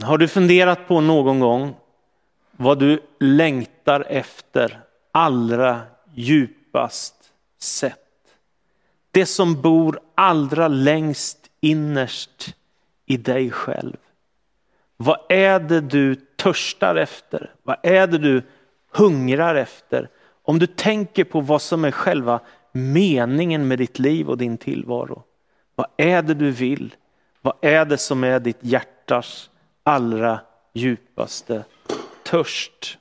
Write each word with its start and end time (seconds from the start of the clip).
Har 0.00 0.18
du 0.18 0.28
funderat 0.28 0.88
på 0.88 1.00
någon 1.00 1.40
gång 1.40 1.74
vad 2.56 2.78
du 2.78 3.00
längtar 3.20 4.04
efter 4.08 4.80
allra 5.12 5.80
djupast 6.14 7.14
sett? 7.58 7.98
Det 9.10 9.26
som 9.26 9.62
bor 9.62 10.00
allra 10.14 10.68
längst 10.68 11.38
innerst 11.60 12.54
i 13.06 13.16
dig 13.16 13.50
själv. 13.50 13.96
Vad 14.96 15.18
är 15.28 15.60
det 15.60 15.80
du 15.80 16.14
törstar 16.14 16.96
efter? 16.96 17.54
Vad 17.62 17.76
är 17.82 18.06
det 18.06 18.18
du 18.18 18.42
hungrar 18.90 19.54
efter? 19.54 20.08
Om 20.42 20.58
du 20.58 20.66
tänker 20.66 21.24
på 21.24 21.40
vad 21.40 21.62
som 21.62 21.84
är 21.84 21.90
själva 21.90 22.40
meningen 22.72 23.68
med 23.68 23.78
ditt 23.78 23.98
liv 23.98 24.28
och 24.28 24.38
din 24.38 24.58
tillvaro. 24.58 25.22
Vad 25.74 25.86
är 25.96 26.22
det 26.22 26.34
du 26.34 26.50
vill? 26.50 26.94
Vad 27.40 27.54
är 27.60 27.84
det 27.84 27.98
som 27.98 28.24
är 28.24 28.40
ditt 28.40 28.58
hjärtas 28.60 29.50
allra 29.84 30.40
djupaste 30.72 31.64
törst? 32.22 32.98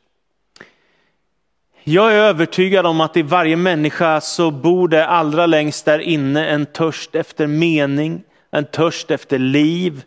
Jag 1.83 2.13
är 2.13 2.17
övertygad 2.17 2.85
om 2.85 3.01
att 3.01 3.17
i 3.17 3.21
varje 3.21 3.55
människa 3.55 4.21
så 4.21 4.51
bor 4.51 4.87
det 4.87 5.07
allra 5.07 5.45
längst 5.45 5.85
där 5.85 5.99
inne 5.99 6.47
en 6.47 6.65
törst 6.65 7.15
efter 7.15 7.47
mening, 7.47 8.23
en 8.51 8.65
törst 8.65 9.11
efter 9.11 9.39
liv, 9.39 10.03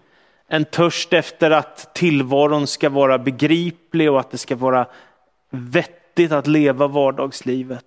en 0.49 0.65
törst 0.65 1.13
efter 1.13 1.51
att 1.51 1.95
tillvaron 1.95 2.67
ska 2.67 2.89
vara 2.89 3.19
begriplig 3.19 4.11
och 4.11 4.21
att 4.21 4.31
det 4.31 4.39
ska 4.39 4.57
vara 4.57 4.87
vettigt 5.51 6.33
att 6.33 6.47
leva 6.47 6.87
vardagslivet. 6.87 7.87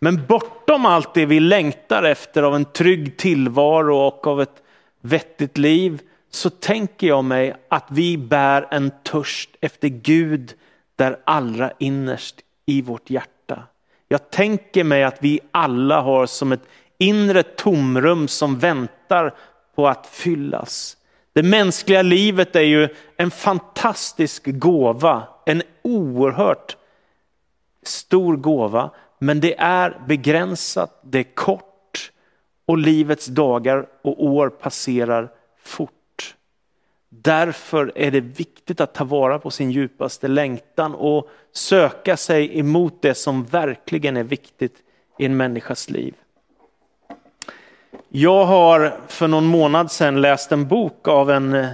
Men 0.00 0.26
bortom 0.26 0.86
allt 0.86 1.14
det 1.14 1.26
vi 1.26 1.40
längtar 1.40 2.02
efter 2.02 2.42
av 2.42 2.54
en 2.54 2.64
trygg 2.64 3.16
tillvaro 3.16 3.96
och 3.96 4.26
av 4.26 4.42
ett 4.42 4.62
vettigt 5.00 5.58
liv 5.58 6.00
så 6.30 6.50
tänker 6.50 7.06
jag 7.06 7.24
mig 7.24 7.54
att 7.68 7.86
vi 7.90 8.18
bär 8.18 8.68
en 8.70 8.90
törst 9.02 9.50
efter 9.60 9.88
Gud 9.88 10.54
där 10.96 11.20
allra 11.24 11.72
innerst 11.78 12.36
i 12.66 12.82
vårt 12.82 13.10
hjärta. 13.10 13.62
Jag 14.08 14.30
tänker 14.30 14.84
mig 14.84 15.04
att 15.04 15.18
vi 15.20 15.40
alla 15.50 16.00
har 16.00 16.26
som 16.26 16.52
ett 16.52 16.68
inre 16.98 17.42
tomrum 17.42 18.28
som 18.28 18.58
väntar 18.58 19.34
på 19.74 19.88
att 19.88 20.06
fyllas. 20.06 20.96
Det 21.32 21.42
mänskliga 21.42 22.02
livet 22.02 22.56
är 22.56 22.60
ju 22.60 22.88
en 23.16 23.30
fantastisk 23.30 24.42
gåva, 24.46 25.22
en 25.46 25.62
oerhört 25.82 26.76
stor 27.82 28.36
gåva. 28.36 28.90
Men 29.18 29.40
det 29.40 29.58
är 29.58 30.00
begränsat, 30.06 31.00
det 31.02 31.18
är 31.18 31.34
kort 31.34 32.12
och 32.66 32.78
livets 32.78 33.26
dagar 33.26 33.86
och 34.02 34.24
år 34.24 34.48
passerar 34.48 35.28
fort. 35.58 35.97
Därför 37.10 37.92
är 37.94 38.10
det 38.10 38.20
viktigt 38.20 38.80
att 38.80 38.94
ta 38.94 39.04
vara 39.04 39.38
på 39.38 39.50
sin 39.50 39.70
djupaste 39.70 40.28
längtan 40.28 40.94
och 40.94 41.30
söka 41.52 42.16
sig 42.16 42.58
emot 42.58 43.02
det 43.02 43.14
som 43.14 43.44
verkligen 43.44 44.16
är 44.16 44.24
viktigt 44.24 44.76
i 45.18 45.24
en 45.24 45.36
människas 45.36 45.90
liv. 45.90 46.14
Jag 48.08 48.44
har 48.44 49.00
för 49.08 49.28
någon 49.28 49.44
månad 49.44 49.92
sedan 49.92 50.20
läst 50.20 50.52
en 50.52 50.68
bok 50.68 51.08
av 51.08 51.30
en 51.30 51.54
eh, 51.54 51.68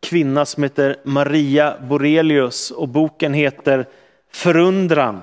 kvinna 0.00 0.44
som 0.44 0.62
heter 0.62 0.96
Maria 1.04 1.76
Borelius 1.80 2.70
och 2.70 2.88
boken 2.88 3.34
heter 3.34 3.86
Förundran. 4.32 5.22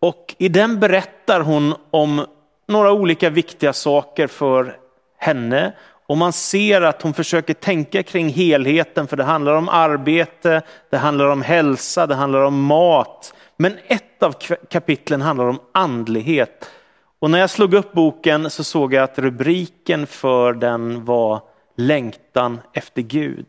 Och 0.00 0.34
i 0.38 0.48
den 0.48 0.80
berättar 0.80 1.40
hon 1.40 1.74
om 1.90 2.26
några 2.68 2.92
olika 2.92 3.30
viktiga 3.30 3.72
saker 3.72 4.26
för 4.26 4.76
henne. 5.18 5.72
Och 6.06 6.18
man 6.18 6.32
ser 6.32 6.80
att 6.80 7.02
hon 7.02 7.14
försöker 7.14 7.54
tänka 7.54 8.02
kring 8.02 8.28
helheten 8.28 9.06
för 9.06 9.16
det 9.16 9.24
handlar 9.24 9.54
om 9.54 9.68
arbete, 9.68 10.62
det 10.90 10.96
handlar 10.96 11.26
om 11.28 11.42
hälsa, 11.42 12.06
det 12.06 12.14
handlar 12.14 12.42
om 12.42 12.64
mat. 12.64 13.34
Men 13.56 13.78
ett 13.86 14.22
av 14.22 14.34
kapitlen 14.70 15.20
handlar 15.22 15.46
om 15.46 15.60
andlighet. 15.72 16.70
Och 17.18 17.30
när 17.30 17.38
jag 17.38 17.50
slog 17.50 17.74
upp 17.74 17.92
boken 17.92 18.50
så 18.50 18.64
såg 18.64 18.94
jag 18.94 19.04
att 19.04 19.18
rubriken 19.18 20.06
för 20.06 20.52
den 20.52 21.04
var 21.04 21.42
Längtan 21.76 22.60
efter 22.72 23.02
Gud. 23.02 23.46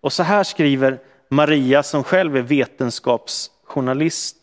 Och 0.00 0.12
så 0.12 0.22
här 0.22 0.44
skriver 0.44 0.98
Maria 1.30 1.82
som 1.82 2.04
själv 2.04 2.36
är 2.36 2.42
vetenskapsjournalist. 2.42 4.36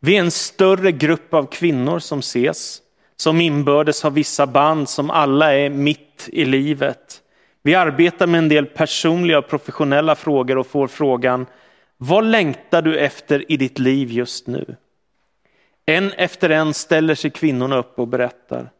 Vi 0.00 0.16
är 0.16 0.20
en 0.20 0.30
större 0.30 0.92
grupp 0.92 1.34
av 1.34 1.46
kvinnor 1.46 1.98
som 1.98 2.18
ses, 2.18 2.80
som 3.16 3.40
inbördes 3.40 4.02
har 4.02 4.10
vissa 4.10 4.46
band 4.46 4.88
som 4.88 5.10
alla 5.10 5.54
är 5.54 5.70
mitt 5.70 6.03
i 6.32 6.44
livet. 6.44 7.22
Vi 7.62 7.74
arbetar 7.74 8.26
med 8.26 8.38
en 8.38 8.48
del 8.48 8.66
personliga 8.66 9.38
och 9.38 9.48
professionella 9.48 10.14
frågor 10.14 10.58
och 10.58 10.66
får 10.66 10.88
frågan, 10.88 11.46
vad 11.96 12.24
längtar 12.24 12.82
du 12.82 12.98
efter 12.98 13.52
i 13.52 13.56
ditt 13.56 13.78
liv 13.78 14.12
just 14.12 14.46
nu? 14.46 14.76
En 15.86 16.12
efter 16.12 16.50
en 16.50 16.74
ställer 16.74 17.14
sig 17.14 17.30
kvinnorna 17.30 17.76
upp 17.76 17.98
och 17.98 18.08
berättar. 18.08 18.70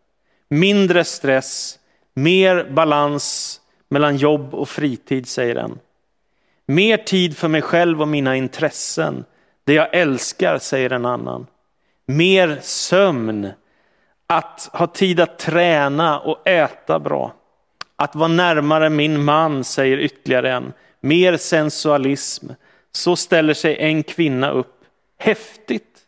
Mindre 0.48 1.04
stress, 1.04 1.78
mer 2.14 2.70
balans 2.70 3.60
mellan 3.88 4.16
jobb 4.16 4.54
och 4.54 4.68
fritid, 4.68 5.28
säger 5.28 5.56
en. 5.56 5.78
Mer 6.66 6.96
tid 6.96 7.36
för 7.36 7.48
mig 7.48 7.62
själv 7.62 8.02
och 8.02 8.08
mina 8.08 8.36
intressen. 8.36 9.24
Det 9.64 9.74
jag 9.74 9.94
älskar, 9.94 10.58
säger 10.58 10.90
en 10.90 11.06
annan. 11.06 11.46
Mer 12.06 12.58
sömn, 12.62 13.50
att 14.34 14.70
ha 14.72 14.86
tid 14.86 15.20
att 15.20 15.38
träna 15.38 16.20
och 16.20 16.48
äta 16.48 16.98
bra. 16.98 17.34
Att 17.96 18.14
vara 18.14 18.28
närmare 18.28 18.90
min 18.90 19.24
man, 19.24 19.64
säger 19.64 19.98
ytterligare 19.98 20.52
en. 20.52 20.72
Mer 21.00 21.36
sensualism. 21.36 22.48
Så 22.92 23.16
ställer 23.16 23.54
sig 23.54 23.76
en 23.78 24.02
kvinna 24.02 24.50
upp. 24.50 24.84
Häftigt 25.18 25.98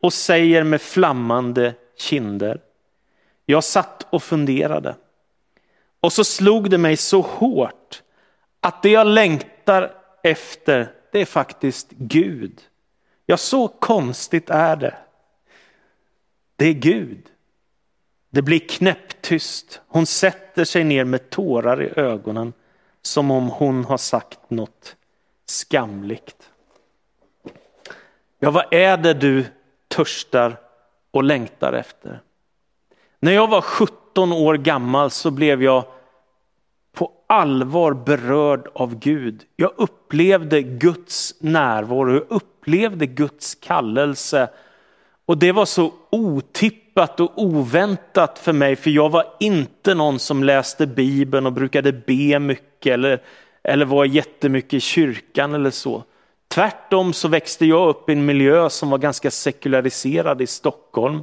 och 0.00 0.12
säger 0.12 0.62
med 0.62 0.82
flammande 0.82 1.74
kinder. 1.98 2.60
Jag 3.46 3.64
satt 3.64 4.06
och 4.10 4.22
funderade. 4.22 4.94
Och 6.00 6.12
så 6.12 6.24
slog 6.24 6.70
det 6.70 6.78
mig 6.78 6.96
så 6.96 7.20
hårt 7.20 8.02
att 8.60 8.82
det 8.82 8.90
jag 8.90 9.06
längtar 9.06 9.92
efter, 10.22 10.92
det 11.12 11.20
är 11.20 11.26
faktiskt 11.26 11.90
Gud. 11.90 12.60
Ja, 13.26 13.36
så 13.36 13.68
konstigt 13.68 14.50
är 14.50 14.76
det. 14.76 14.94
Det 16.56 16.66
är 16.66 16.72
Gud. 16.72 17.22
Det 18.30 18.42
blir 18.42 18.58
knäpptyst. 18.58 19.80
Hon 19.88 20.06
sätter 20.06 20.64
sig 20.64 20.84
ner 20.84 21.04
med 21.04 21.30
tårar 21.30 21.82
i 21.82 21.92
ögonen 21.96 22.52
som 23.02 23.30
om 23.30 23.48
hon 23.48 23.84
har 23.84 23.96
sagt 23.96 24.50
något 24.50 24.96
skamligt. 25.46 26.50
Ja, 28.38 28.50
vad 28.50 28.74
är 28.74 28.96
det 28.96 29.14
du 29.14 29.44
törstar 29.88 30.56
och 31.10 31.24
längtar 31.24 31.72
efter? 31.72 32.20
När 33.20 33.32
jag 33.32 33.48
var 33.48 33.60
17 33.60 34.32
år 34.32 34.54
gammal 34.54 35.10
så 35.10 35.30
blev 35.30 35.62
jag 35.62 35.84
på 36.92 37.12
allvar 37.26 37.92
berörd 37.92 38.68
av 38.74 38.98
Gud. 38.98 39.44
Jag 39.56 39.72
upplevde 39.76 40.62
Guds 40.62 41.34
närvaro, 41.38 42.12
jag 42.14 42.24
upplevde 42.28 43.06
Guds 43.06 43.54
kallelse. 43.54 44.50
Och 45.28 45.38
det 45.38 45.52
var 45.52 45.66
så 45.66 45.92
otippat 46.10 47.20
och 47.20 47.32
oväntat 47.36 48.38
för 48.38 48.52
mig, 48.52 48.76
för 48.76 48.90
jag 48.90 49.10
var 49.10 49.24
inte 49.40 49.94
någon 49.94 50.18
som 50.18 50.44
läste 50.44 50.86
Bibeln 50.86 51.46
och 51.46 51.52
brukade 51.52 51.92
be 51.92 52.38
mycket 52.38 52.92
eller, 52.92 53.22
eller 53.62 53.84
var 53.84 54.04
jättemycket 54.04 54.74
i 54.74 54.80
kyrkan 54.80 55.54
eller 55.54 55.70
så. 55.70 56.04
Tvärtom 56.48 57.12
så 57.12 57.28
växte 57.28 57.66
jag 57.66 57.88
upp 57.88 58.10
i 58.10 58.12
en 58.12 58.26
miljö 58.26 58.70
som 58.70 58.90
var 58.90 58.98
ganska 58.98 59.30
sekulariserad 59.30 60.42
i 60.42 60.46
Stockholm. 60.46 61.22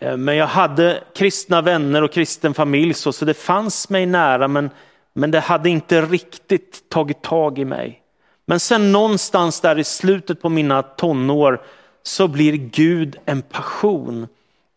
Eh, 0.00 0.16
men 0.16 0.36
jag 0.36 0.46
hade 0.46 1.02
kristna 1.14 1.62
vänner 1.62 2.02
och 2.02 2.12
kristen 2.12 2.54
familj 2.54 2.94
så, 2.94 3.12
så 3.12 3.24
det 3.24 3.34
fanns 3.34 3.90
mig 3.90 4.06
nära 4.06 4.48
men, 4.48 4.70
men 5.12 5.30
det 5.30 5.40
hade 5.40 5.68
inte 5.68 6.00
riktigt 6.00 6.88
tagit 6.88 7.22
tag 7.22 7.58
i 7.58 7.64
mig. 7.64 8.02
Men 8.46 8.60
sen 8.60 8.92
någonstans 8.92 9.60
där 9.60 9.78
i 9.78 9.84
slutet 9.84 10.42
på 10.42 10.48
mina 10.48 10.82
tonår 10.82 11.62
så 12.06 12.28
blir 12.28 12.52
Gud 12.52 13.18
en 13.24 13.42
passion 13.42 14.28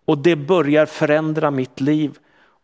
och 0.06 0.18
det 0.18 0.36
börjar 0.36 0.86
förändra 0.86 1.52
mitt 1.52 1.82
liv. 1.82 2.18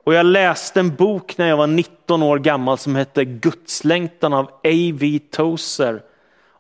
Och 0.04 0.14
jag 0.14 0.26
läste 0.26 0.80
en 0.80 0.96
bok 0.96 1.38
när 1.38 1.48
jag 1.48 1.58
var 1.58 1.68
19 1.68 2.24
år 2.24 2.40
gammal 2.40 2.78
som 2.78 2.96
hette 2.96 3.26
Gudslängtan 3.26 4.34
av 4.34 4.46
A.V. 4.46 5.20
Tozer. 5.32 6.02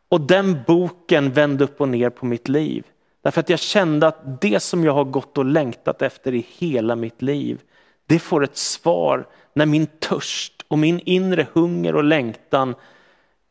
Och 0.09 0.21
den 0.21 0.63
boken 0.67 1.31
vände 1.31 1.63
upp 1.63 1.81
och 1.81 1.89
ner 1.89 2.09
på 2.09 2.25
mitt 2.25 2.47
liv. 2.47 2.83
Därför 3.21 3.39
att 3.39 3.49
jag 3.49 3.59
kände 3.59 4.07
att 4.07 4.41
det 4.41 4.59
som 4.59 4.83
jag 4.83 4.93
har 4.93 5.03
gått 5.03 5.37
och 5.37 5.45
längtat 5.45 6.01
efter 6.01 6.33
i 6.33 6.45
hela 6.57 6.95
mitt 6.95 7.21
liv, 7.21 7.61
det 8.05 8.19
får 8.19 8.43
ett 8.43 8.57
svar 8.57 9.27
när 9.53 9.65
min 9.65 9.87
törst 9.87 10.65
och 10.67 10.79
min 10.79 10.99
inre 10.99 11.47
hunger 11.53 11.95
och 11.95 12.03
längtan 12.03 12.75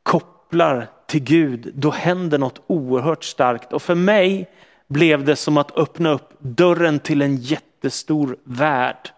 kopplar 0.03 0.89
till 1.07 1.23
Gud. 1.23 1.73
Då 1.75 1.91
händer 1.91 2.39
något 2.39 2.63
oerhört 2.67 3.25
starkt. 3.25 3.73
Och 3.73 3.83
för 3.83 3.95
mig 3.95 4.51
blev 4.89 5.25
det 5.25 5.37
som 5.37 5.57
att 5.57 5.79
öppna 5.79 6.11
upp 6.11 6.31
dörren 6.39 6.99
till 6.99 7.23
en 7.23 7.37
jättestor 7.37 8.37
värld. 8.45 9.11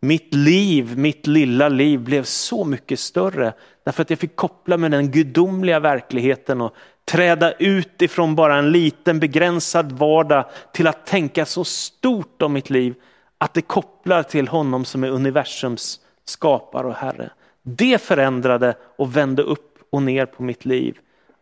Mitt 0.00 0.34
liv, 0.34 0.98
mitt 0.98 1.26
lilla 1.26 1.68
liv 1.68 2.00
blev 2.00 2.24
så 2.24 2.64
mycket 2.64 3.00
större 3.00 3.52
Därför 3.88 4.02
att 4.02 4.10
jag 4.10 4.18
fick 4.18 4.36
koppla 4.36 4.76
med 4.76 4.90
den 4.90 5.10
gudomliga 5.10 5.80
verkligheten 5.80 6.60
och 6.60 6.74
träda 7.04 7.52
ut 7.52 8.02
ifrån 8.02 8.34
bara 8.34 8.56
en 8.56 8.70
liten 8.70 9.20
begränsad 9.20 9.92
vardag 9.92 10.44
till 10.72 10.86
att 10.86 11.06
tänka 11.06 11.46
så 11.46 11.64
stort 11.64 12.42
om 12.42 12.52
mitt 12.52 12.70
liv 12.70 12.94
att 13.38 13.54
det 13.54 13.62
kopplar 13.62 14.22
till 14.22 14.48
honom 14.48 14.84
som 14.84 15.04
är 15.04 15.08
universums 15.08 16.00
skapare 16.24 16.86
och 16.86 16.94
herre. 16.94 17.30
Det 17.62 18.02
förändrade 18.02 18.74
och 18.96 19.16
vände 19.16 19.42
upp 19.42 19.78
och 19.90 20.02
ner 20.02 20.26
på 20.26 20.42
mitt 20.42 20.64
liv. 20.64 20.98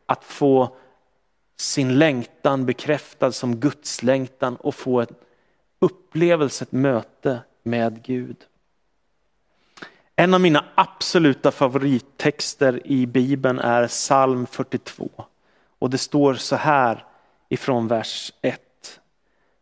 Att 0.06 0.24
få 0.24 0.76
sin 1.56 1.98
längtan 1.98 2.66
bekräftad 2.66 3.32
som 3.32 3.56
Guds 3.56 4.02
längtan 4.02 4.56
och 4.56 4.74
få 4.74 5.00
en 5.00 5.14
upplevelse, 5.78 6.64
ett 6.64 6.72
möte 6.72 7.40
med 7.62 8.02
Gud. 8.02 8.36
En 10.16 10.34
av 10.34 10.40
mina 10.40 10.64
absoluta 10.74 11.50
favorittexter 11.50 12.86
i 12.86 13.06
Bibeln 13.06 13.58
är 13.58 13.86
psalm 13.86 14.46
42. 14.46 15.10
Och 15.78 15.90
det 15.90 15.98
står 15.98 16.34
så 16.34 16.56
här 16.56 17.04
ifrån 17.48 17.88
vers 17.88 18.32
1. 18.42 18.60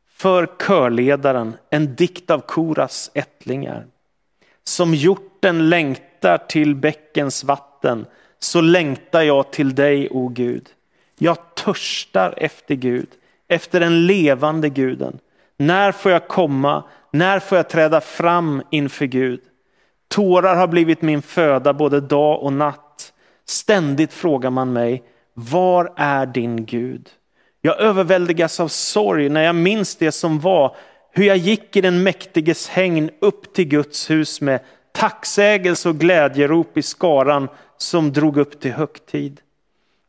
För 0.08 0.46
körledaren, 0.67 1.56
en 1.70 1.94
dikt 1.94 2.31
av 2.31 2.41
Koras 2.41 3.11
ättlingar. 3.14 3.87
Som 4.64 4.94
hjorten 4.94 5.69
längtar 5.69 6.38
till 6.38 6.75
bäckens 6.75 7.44
vatten, 7.44 8.06
så 8.44 8.61
längtar 8.61 9.23
jag 9.23 9.50
till 9.50 9.75
dig, 9.75 10.08
o 10.11 10.29
Gud. 10.29 10.69
Jag 11.19 11.55
törstar 11.55 12.35
efter 12.37 12.75
Gud, 12.75 13.08
efter 13.49 13.81
den 13.81 14.06
levande 14.06 14.69
guden. 14.69 15.19
När 15.56 15.93
får 15.93 16.12
jag 16.12 16.29
komma? 16.29 16.85
När 17.12 17.41
får 17.41 17.56
jag 17.56 17.69
träda 17.69 18.00
fram 18.00 18.62
inför 18.70 19.06
Gud? 19.06 19.41
Tårar 20.08 20.56
har 20.56 20.67
blivit 20.67 21.02
min 21.02 21.23
föda 21.23 21.73
både 21.73 22.00
dag 22.00 22.43
och 22.43 22.52
natt. 22.52 23.12
Ständigt 23.46 24.12
frågar 24.12 24.50
man 24.50 24.73
mig, 24.73 25.02
var 25.35 25.93
är 25.96 26.26
din 26.26 26.67
Gud? 26.67 27.08
Jag 27.61 27.81
överväldigas 27.81 28.61
av 28.61 28.69
sorg 28.69 29.29
när 29.29 29.43
jag 29.43 29.55
minns 29.55 29.96
det 29.96 30.12
som 30.12 30.41
var, 30.41 30.76
hur 31.12 31.25
jag 31.25 31.37
gick 31.37 31.76
i 31.76 31.81
den 31.81 32.02
mäktiges 32.02 32.69
hägn 32.69 33.11
upp 33.20 33.55
till 33.55 33.69
Guds 33.69 34.11
hus 34.11 34.41
med 34.41 34.61
tacksägelse 34.93 35.88
och 35.88 35.96
glädjerop 35.96 36.79
i 36.79 36.82
skaran 36.82 37.49
som 37.79 38.12
drog 38.12 38.37
upp 38.37 38.61
till 38.61 38.73
högtid. 38.73 39.41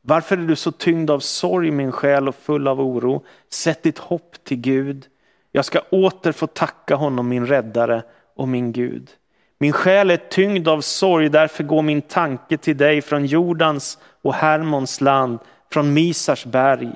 Varför 0.02 0.38
är 0.38 0.42
du 0.42 0.56
så 0.56 0.72
tyngd 0.72 1.10
av 1.10 1.20
sorg 1.20 1.72
min 1.72 1.92
själ 1.92 2.28
och 2.28 2.36
full 2.36 2.68
av 2.68 2.82
oro? 2.82 3.26
Sätt 3.50 3.84
ditt 3.84 3.98
hopp 3.98 4.44
till 4.44 4.58
Gud. 4.58 5.06
Jag 5.52 5.66
ska 5.66 5.80
åter 5.80 6.32
få 6.32 6.48
tacka 6.48 6.96
honom 6.96 7.28
min 7.28 7.48
räddare 7.48 8.04
och 8.36 8.48
min 8.48 8.72
Gud. 8.72 9.10
Min 9.58 9.74
själ 9.74 10.12
är 10.12 10.18
tyngd 10.18 10.68
av 10.68 10.82
sorg, 10.82 11.30
därför 11.30 11.64
går 11.64 11.82
min 11.82 12.02
tanke 12.02 12.58
till 12.58 12.78
dig 12.78 13.02
från 13.02 13.26
Jordans 13.26 13.98
och 14.22 14.34
Hermons 14.34 15.02
land, 15.02 15.40
från 15.72 15.94
Misars 15.94 16.46
berg. 16.46 16.92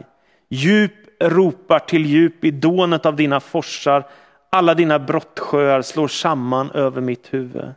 Djup 0.50 0.94
ropar 1.20 1.80
till 1.80 2.06
djup 2.06 2.44
i 2.46 2.52
dånet 2.52 3.06
av 3.06 3.16
dina 3.16 3.40
forsar, 3.40 4.08
alla 4.50 4.74
dina 4.74 5.00
brottsjöar 5.00 5.82
slår 5.82 6.08
samman 6.08 6.72
över 6.72 7.02
mitt 7.02 7.34
huvud. 7.34 7.74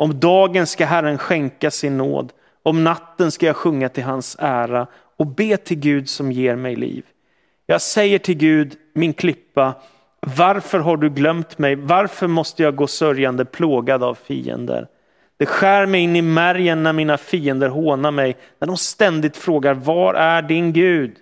Om 0.00 0.20
dagen 0.20 0.66
ska 0.66 0.84
Herren 0.84 1.18
skänka 1.18 1.70
sin 1.70 1.96
nåd, 1.96 2.32
om 2.62 2.84
natten 2.84 3.30
ska 3.30 3.46
jag 3.46 3.56
sjunga 3.56 3.88
till 3.88 4.04
hans 4.04 4.36
ära 4.38 4.86
och 5.16 5.26
be 5.26 5.56
till 5.56 5.78
Gud 5.78 6.08
som 6.08 6.32
ger 6.32 6.56
mig 6.56 6.76
liv. 6.76 7.04
Jag 7.66 7.82
säger 7.82 8.18
till 8.18 8.36
Gud, 8.36 8.76
min 8.94 9.12
klippa, 9.12 9.74
varför 10.20 10.78
har 10.78 10.96
du 10.96 11.10
glömt 11.10 11.58
mig? 11.58 11.74
Varför 11.74 12.26
måste 12.26 12.62
jag 12.62 12.76
gå 12.76 12.86
sörjande 12.86 13.44
plågad 13.44 14.02
av 14.02 14.14
fiender? 14.14 14.86
Det 15.36 15.46
skär 15.46 15.86
mig 15.86 16.00
in 16.00 16.16
i 16.16 16.22
märgen 16.22 16.82
när 16.82 16.92
mina 16.92 17.18
fiender 17.18 17.68
hånar 17.68 18.10
mig, 18.10 18.36
när 18.58 18.66
de 18.66 18.76
ständigt 18.76 19.36
frågar, 19.36 19.74
var 19.74 20.14
är 20.14 20.42
din 20.42 20.72
Gud? 20.72 21.16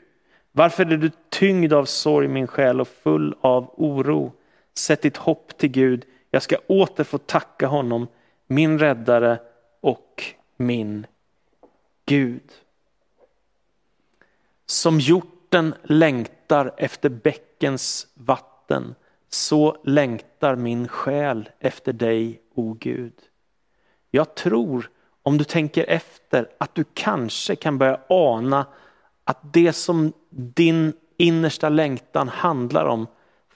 Varför 0.52 0.92
är 0.92 0.96
du 0.96 1.10
tyngd 1.30 1.72
av 1.72 1.84
sorg 1.84 2.28
min 2.28 2.46
själ 2.46 2.80
och 2.80 2.88
full 3.02 3.34
av 3.40 3.74
oro? 3.76 4.32
Sätt 4.76 5.02
ditt 5.02 5.16
hopp 5.16 5.58
till 5.58 5.70
Gud, 5.70 6.04
jag 6.30 6.42
ska 6.42 6.56
åter 6.66 7.04
få 7.04 7.18
tacka 7.18 7.66
honom, 7.66 8.06
min 8.48 8.78
räddare 8.78 9.38
och 9.80 10.24
min 10.56 11.06
Gud. 12.06 12.52
Som 14.66 15.00
hjorten 15.00 15.74
längtar 15.82 16.74
efter 16.76 17.08
bäckens 17.08 18.06
vatten, 18.14 18.94
så 19.28 19.76
längtar 19.84 20.56
min 20.56 20.88
själ 20.88 21.48
efter 21.58 21.92
dig, 21.92 22.42
o 22.54 22.76
Gud. 22.80 23.14
Jag 24.10 24.34
tror, 24.34 24.90
om 25.22 25.38
du 25.38 25.44
tänker 25.44 25.84
efter, 25.84 26.48
att 26.58 26.74
du 26.74 26.84
kanske 26.94 27.56
kan 27.56 27.78
börja 27.78 28.00
ana 28.08 28.66
att 29.24 29.52
det 29.52 29.72
som 29.72 30.12
din 30.30 30.92
innersta 31.16 31.68
längtan 31.68 32.28
handlar 32.28 32.84
om 32.84 33.06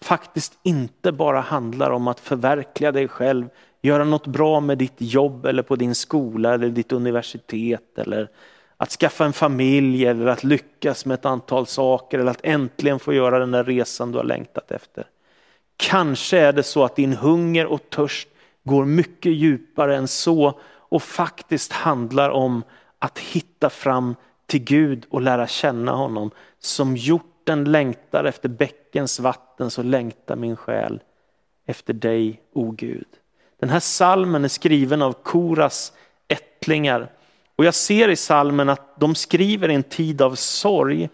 faktiskt 0.02 0.58
inte 0.62 1.12
bara 1.12 1.40
handlar 1.40 1.90
om 1.90 2.08
att 2.08 2.20
förverkliga 2.20 2.93
dig 2.93 3.08
själv, 3.08 3.49
göra 3.82 4.04
något 4.04 4.26
bra 4.26 4.60
med 4.60 4.78
ditt 4.78 4.96
jobb 4.99 5.46
eller 5.46 5.62
på 5.62 5.76
din 5.76 5.94
skola 5.94 6.54
eller 6.54 6.69
ditt 6.69 6.93
universitet 6.93 7.99
eller 7.99 8.28
att 8.76 8.90
skaffa 8.90 9.25
en 9.25 9.32
familj 9.32 10.06
eller 10.06 10.26
att 10.26 10.44
lyckas 10.44 11.06
med 11.06 11.14
ett 11.14 11.26
antal 11.26 11.66
saker 11.66 12.19
eller 12.19 12.31
att 12.31 12.44
äntligen 12.44 12.99
få 12.99 13.12
göra 13.12 13.38
den 13.38 13.50
där 13.50 13.64
resan 13.64 14.12
du 14.12 14.19
har 14.19 14.25
längtat 14.25 14.70
efter. 14.70 15.06
Kanske 15.76 16.38
är 16.38 16.52
det 16.52 16.62
så 16.62 16.84
att 16.84 16.96
din 16.96 17.12
hunger 17.12 17.66
och 17.66 17.90
törst 17.90 18.28
går 18.64 18.84
mycket 18.84 19.32
djupare 19.32 19.96
än 19.96 20.08
så 20.08 20.60
och 20.64 21.02
faktiskt 21.02 21.72
handlar 21.72 22.31
om 22.31 22.62
att 22.98 23.19
hitta 23.19 23.70
fram 23.70 24.14
till 24.46 24.64
Gud 24.64 25.06
och 25.10 25.20
lära 25.20 25.46
känna 25.46 25.93
honom. 25.93 26.31
Som 26.58 26.96
hjorten 26.96 27.64
längtar 27.64 28.25
efter 28.25 28.48
bäckens 28.93 29.21
vatten 29.21 29.71
så 29.71 29.83
längtar 29.83 30.37
min 30.37 30.56
själ 30.56 31.00
efter 31.67 31.93
dig, 31.93 32.41
o 32.53 32.71
Gud. 32.71 33.06
Den 33.61 33.71
här 33.71 33.81
salmen 33.81 34.44
är 34.44 34.49
skriven 34.49 35.03
av 35.03 35.12
Koras 35.12 35.93
ättlingar. 36.29 37.11
Och 37.56 37.65
jag 37.65 37.75
ser 37.75 38.09
i 38.09 38.17
salmen 38.17 38.69
att 38.69 39.00
de 39.00 39.15
skriver 39.15 39.71
i 39.71 39.75
en 39.75 39.83
tid 39.83 40.23
av 40.23 40.35
sorg. 40.35 41.09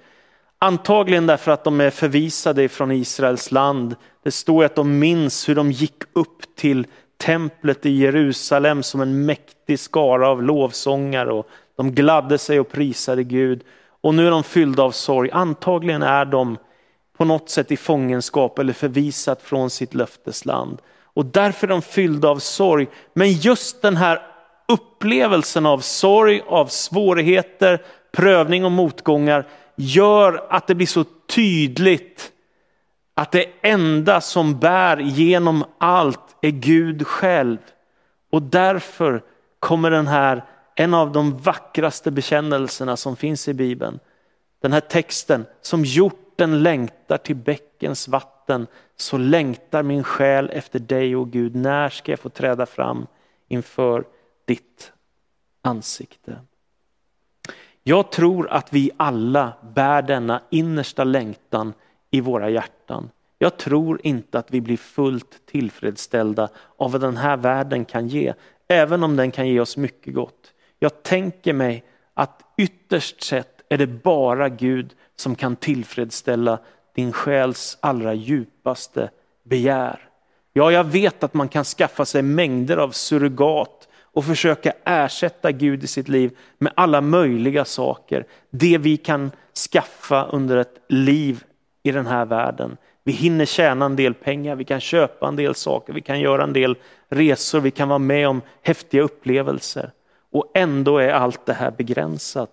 Antagligen 0.59 1.27
därför 1.27 1.53
att 1.53 1.65
de 1.65 1.81
är 1.81 1.91
förvisade 1.91 2.69
från 2.69 2.93
Israels 2.93 3.53
land. 3.53 3.97
Det 4.23 4.31
står 4.31 4.65
att 4.65 4.75
de 4.75 4.99
minns 4.99 5.49
hur 5.49 5.55
de 5.55 5.73
gick 5.73 6.03
upp 6.13 6.57
till 6.57 6.87
templet 7.17 7.87
i 7.87 7.91
Jerusalem 7.91 8.83
som 8.83 9.01
en 9.01 9.27
mäktig 9.27 9.79
skara 9.79 10.29
av 10.29 10.43
lovsångare. 10.43 11.33
Och 11.33 11.49
de 11.77 11.93
gladde 11.93 12.39
sig 12.39 12.61
och 12.61 12.69
prisade 12.69 13.25
Gud. 13.25 13.65
Och 14.01 14.15
nu 14.15 14.27
är 14.27 14.31
de 14.31 14.43
fyllda 14.43 14.83
av 14.83 14.91
sorg. 14.91 15.31
Antagligen 15.33 16.03
är 16.03 16.25
de 16.25 16.59
på 17.19 17.25
något 17.25 17.51
sätt 17.51 17.73
i 17.73 17.77
fångenskap 17.77 18.59
eller 18.59 18.73
förvisat 18.73 19.43
från 19.43 19.71
sitt 19.71 19.95
löftesland. 19.95 20.79
Och 21.03 21.27
därför 21.27 21.67
är 21.67 21.71
de 21.71 21.83
fyllda 21.83 22.29
av 22.29 22.39
sorg. 22.39 22.87
Men 23.15 23.33
just 23.33 23.83
den 23.83 23.97
här 23.97 24.23
upplevelsen 24.69 25.67
av 25.67 25.79
sorg, 25.79 26.43
av 26.47 26.67
svårigheter, 26.67 27.83
prövning 28.13 28.65
och 28.65 28.73
motgångar 28.73 29.47
gör 29.77 30.47
att 30.51 30.67
det 30.67 30.75
blir 30.75 30.87
så 30.87 31.05
tydligt 31.35 32.33
att 33.15 33.33
det 33.33 33.47
enda 33.63 34.21
som 34.21 34.59
bär 34.59 34.97
genom 34.97 35.65
allt 35.79 36.37
är 36.43 36.51
Gud 36.51 37.07
själv. 37.07 37.59
Och 38.33 38.43
därför 38.43 39.23
kommer 39.61 39.91
den 39.91 40.07
här, 40.07 40.45
en 40.75 40.95
av 40.95 41.13
de 41.13 41.39
vackraste 41.39 42.11
bekännelserna 42.11 42.97
som 42.97 43.17
finns 43.17 43.49
i 43.49 43.55
Bibeln. 43.55 43.99
Den 44.63 44.73
här 44.73 44.81
texten, 44.81 45.47
som 45.63 45.85
gjort 45.85 46.28
hjorten 46.39 46.63
längtar 46.63 47.19
till 47.19 47.37
bäckens 47.37 48.09
vatten, 48.09 48.67
så 48.97 49.19
längtar 49.19 49.83
min 49.83 50.05
själ 50.05 50.51
efter 50.51 50.79
dig, 50.79 51.17
och 51.17 51.31
Gud. 51.31 51.55
När 51.55 51.89
ska 51.89 52.13
jag 52.13 52.19
få 52.19 52.29
träda 52.29 52.67
fram 52.67 53.07
inför 53.49 54.05
ditt 54.47 54.93
ansikte? 55.63 56.41
Jag 57.83 58.13
tror 58.13 58.49
att 58.51 58.73
vi 58.73 58.91
alla 58.97 59.53
bär 59.75 60.03
denna 60.03 60.43
innersta 60.51 61.05
längtan 61.05 61.73
i 62.11 62.21
våra 62.21 62.51
hjärtan. 62.51 63.11
Jag 63.39 63.57
tror 63.57 64.01
inte 64.03 64.39
att 64.39 64.51
vi 64.51 64.61
blir 64.61 64.77
fullt 64.77 65.47
tillfredsställda 65.47 66.49
av 66.77 66.93
vad 66.93 67.01
den 67.01 67.17
här 67.17 67.37
världen 67.37 67.85
kan 67.85 68.09
ge, 68.09 68.35
även 68.69 69.03
om 69.03 69.17
den 69.17 69.31
kan 69.31 69.49
ge 69.49 69.61
oss 69.61 69.77
mycket 69.77 70.15
gott. 70.15 70.55
Jag 70.79 71.03
tänker 71.03 71.53
mig 71.53 71.85
att 72.15 72.43
ytterst 72.57 73.23
sett 73.23 73.58
är 73.71 73.79
det 73.79 73.87
bara 73.87 74.49
Gud 74.49 74.95
som 75.17 75.35
kan 75.35 75.57
tillfredsställa 75.57 76.59
din 76.95 77.13
själs 77.13 77.79
allra 77.81 78.15
djupaste 78.15 79.11
begär. 79.45 80.09
Ja, 80.53 80.73
jag 80.73 80.85
vet 80.85 81.25
att 81.25 81.35
man 81.35 81.49
kan 81.49 81.65
skaffa 81.65 82.05
sig 82.05 82.23
mängder 82.23 82.77
av 82.77 82.91
surrogat 82.91 83.89
och 84.03 84.25
försöka 84.25 84.73
ersätta 84.85 85.53
Gud 85.53 85.85
i 85.85 85.87
sitt 85.87 86.09
liv 86.09 86.37
med 86.59 86.73
alla 86.77 87.01
möjliga 87.01 87.65
saker. 87.65 88.27
Det 88.51 88.79
vi 88.79 88.97
kan 88.97 89.31
skaffa 89.73 90.27
under 90.27 90.57
ett 90.57 90.81
liv 90.89 91.45
i 91.83 91.93
den 91.93 92.07
här 92.07 92.25
världen. 92.25 92.77
Vi 93.05 93.13
hinner 93.13 93.45
tjäna 93.45 93.85
en 93.85 93.97
del 93.97 94.15
pengar, 94.15 94.57
vi 94.57 94.65
kan 94.65 94.81
köpa 94.81 95.29
en 95.29 95.37
del 95.37 95.55
saker, 95.55 95.93
vi 95.93 96.01
kan 96.01 96.21
göra 96.21 96.45
en 96.45 96.53
del 96.53 96.77
resor, 97.09 97.61
vi 97.61 97.71
kan 97.71 97.89
vara 97.89 97.99
med 97.99 98.29
om 98.29 98.43
häftiga 98.63 99.03
upplevelser. 99.03 99.91
Och 100.33 100.51
ändå 100.55 100.99
är 100.99 101.13
allt 101.13 101.47
det 101.47 101.53
här 101.53 101.71
begränsat. 101.71 102.51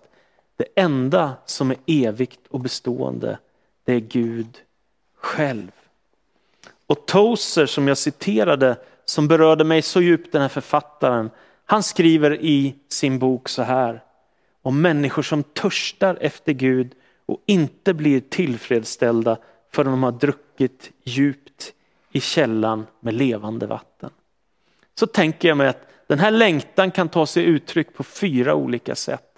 Det 0.56 0.66
enda 0.74 1.32
som 1.46 1.70
är 1.70 1.76
evigt 1.86 2.40
och 2.48 2.60
bestående, 2.60 3.38
det 3.84 3.92
är 3.92 4.00
Gud 4.00 4.62
själv. 5.16 5.70
Och 6.86 7.06
Tozer 7.06 7.66
som 7.66 7.88
jag 7.88 7.98
citerade, 7.98 8.76
som 9.04 9.28
berörde 9.28 9.64
mig 9.64 9.82
så 9.82 10.00
djupt, 10.00 10.32
den 10.32 10.42
här 10.42 10.48
författaren, 10.48 11.30
han 11.64 11.82
skriver 11.82 12.40
i 12.40 12.74
sin 12.88 13.18
bok 13.18 13.48
så 13.48 13.62
här 13.62 14.02
om 14.62 14.82
människor 14.82 15.22
som 15.22 15.42
törstar 15.42 16.18
efter 16.20 16.52
Gud 16.52 16.94
och 17.26 17.42
inte 17.46 17.94
blir 17.94 18.20
tillfredsställda 18.20 19.38
förrän 19.72 19.90
de 19.90 20.02
har 20.02 20.12
druckit 20.12 20.90
djupt 21.04 21.72
i 22.12 22.20
källan 22.20 22.86
med 23.00 23.14
levande 23.14 23.66
vatten. 23.66 24.10
Så 24.98 25.06
tänker 25.06 25.48
jag 25.48 25.56
mig 25.56 25.68
att 25.68 25.88
den 26.06 26.18
här 26.18 26.30
längtan 26.30 26.90
kan 26.90 27.08
ta 27.08 27.26
sig 27.26 27.44
uttryck 27.44 27.94
på 27.94 28.04
fyra 28.04 28.54
olika 28.54 28.94
sätt. 28.94 29.35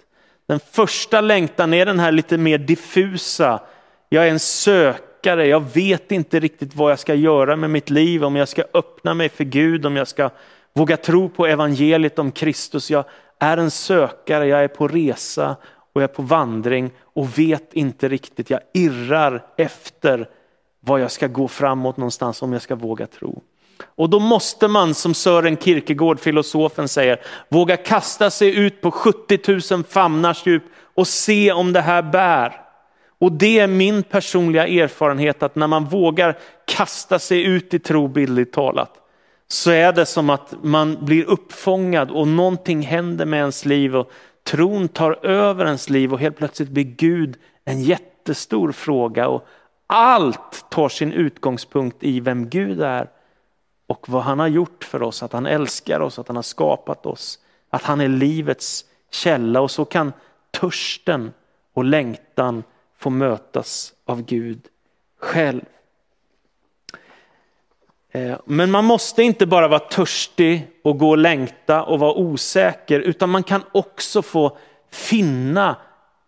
Den 0.49 0.59
första 0.59 1.21
längtan 1.21 1.73
är 1.73 1.85
den 1.85 1.99
här 1.99 2.11
lite 2.11 2.37
mer 2.37 2.57
diffusa, 2.57 3.59
jag 4.09 4.27
är 4.27 4.31
en 4.31 4.39
sökare, 4.39 5.47
jag 5.47 5.63
vet 5.73 6.11
inte 6.11 6.39
riktigt 6.39 6.75
vad 6.75 6.91
jag 6.91 6.99
ska 6.99 7.13
göra 7.13 7.55
med 7.55 7.69
mitt 7.69 7.89
liv, 7.89 8.23
om 8.23 8.35
jag 8.35 8.47
ska 8.47 8.63
öppna 8.73 9.13
mig 9.13 9.29
för 9.29 9.43
Gud, 9.43 9.85
om 9.85 9.95
jag 9.95 10.07
ska 10.07 10.29
våga 10.73 10.97
tro 10.97 11.29
på 11.29 11.45
evangeliet 11.45 12.19
om 12.19 12.31
Kristus. 12.31 12.91
Jag 12.91 13.05
är 13.39 13.57
en 13.57 13.71
sökare, 13.71 14.47
jag 14.47 14.63
är 14.63 14.67
på 14.67 14.87
resa 14.87 15.55
och 15.93 16.01
jag 16.01 16.09
är 16.09 16.13
på 16.13 16.21
vandring 16.21 16.91
och 17.03 17.39
vet 17.39 17.73
inte 17.73 18.07
riktigt, 18.09 18.49
jag 18.49 18.61
irrar 18.73 19.45
efter 19.57 20.29
vad 20.79 21.01
jag 21.01 21.11
ska 21.11 21.27
gå 21.27 21.47
framåt 21.47 21.97
någonstans 21.97 22.41
om 22.41 22.53
jag 22.53 22.61
ska 22.61 22.75
våga 22.75 23.07
tro. 23.07 23.41
Och 23.95 24.09
då 24.09 24.19
måste 24.19 24.67
man, 24.67 24.93
som 24.93 25.13
Sören 25.13 25.57
Kierkegaard, 25.57 26.19
filosofen, 26.19 26.87
säger, 26.87 27.21
våga 27.49 27.77
kasta 27.77 28.29
sig 28.29 28.55
ut 28.55 28.81
på 28.81 28.91
70 28.91 29.75
000 29.75 29.83
famnars 29.83 30.45
djup 30.45 30.63
och 30.95 31.07
se 31.07 31.51
om 31.51 31.73
det 31.73 31.81
här 31.81 32.01
bär. 32.01 32.61
Och 33.19 33.31
det 33.31 33.59
är 33.59 33.67
min 33.67 34.03
personliga 34.03 34.67
erfarenhet 34.67 35.43
att 35.43 35.55
när 35.55 35.67
man 35.67 35.85
vågar 35.85 36.37
kasta 36.65 37.19
sig 37.19 37.43
ut 37.43 37.73
i 37.73 37.79
tro, 37.79 38.07
bildligt 38.07 38.53
talat, 38.53 38.91
så 39.47 39.71
är 39.71 39.93
det 39.93 40.05
som 40.05 40.29
att 40.29 40.53
man 40.61 41.05
blir 41.05 41.23
uppfångad 41.23 42.11
och 42.11 42.27
någonting 42.27 42.81
händer 42.81 43.25
med 43.25 43.39
ens 43.39 43.65
liv 43.65 43.95
och 43.95 44.11
tron 44.43 44.87
tar 44.87 45.25
över 45.25 45.65
ens 45.65 45.89
liv 45.89 46.13
och 46.13 46.19
helt 46.19 46.37
plötsligt 46.37 46.69
blir 46.69 46.83
Gud 46.83 47.37
en 47.65 47.81
jättestor 47.81 48.71
fråga 48.71 49.27
och 49.27 49.47
allt 49.87 50.65
tar 50.69 50.89
sin 50.89 51.13
utgångspunkt 51.13 52.03
i 52.03 52.19
vem 52.19 52.49
Gud 52.49 52.81
är 52.81 53.07
och 53.89 54.09
vad 54.09 54.23
han 54.23 54.39
har 54.39 54.47
gjort 54.47 54.83
för 54.83 55.03
oss, 55.03 55.23
att 55.23 55.33
han 55.33 55.45
älskar 55.45 55.99
oss, 55.99 56.19
att 56.19 56.27
han 56.27 56.35
har 56.35 56.43
skapat 56.43 57.05
oss, 57.05 57.39
att 57.69 57.83
han 57.83 58.01
är 58.01 58.07
livets 58.07 58.85
källa 59.11 59.61
och 59.61 59.71
så 59.71 59.85
kan 59.85 60.13
törsten 60.51 61.33
och 61.73 61.83
längtan 61.83 62.63
få 62.97 63.09
mötas 63.09 63.93
av 64.05 64.21
Gud 64.21 64.61
själv. 65.19 65.61
Eh, 68.11 68.37
men 68.45 68.71
man 68.71 68.85
måste 68.85 69.23
inte 69.23 69.45
bara 69.45 69.67
vara 69.67 69.79
törstig 69.79 70.67
och 70.83 70.97
gå 70.97 71.09
och 71.09 71.17
längta 71.17 71.83
och 71.83 71.99
vara 71.99 72.13
osäker, 72.13 72.99
utan 72.99 73.29
man 73.29 73.43
kan 73.43 73.63
också 73.71 74.21
få 74.21 74.57
finna 74.91 75.75